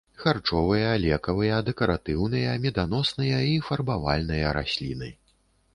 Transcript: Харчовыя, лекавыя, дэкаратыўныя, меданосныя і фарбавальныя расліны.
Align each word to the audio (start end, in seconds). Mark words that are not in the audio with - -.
Харчовыя, 0.21 0.93
лекавыя, 1.03 1.59
дэкаратыўныя, 1.67 2.57
меданосныя 2.65 3.45
і 3.53 3.53
фарбавальныя 3.69 4.57
расліны. 4.61 5.15